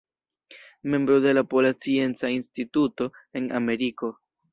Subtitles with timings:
[0.81, 4.17] Membro de la Pola Scienca Instituto en Ameriko.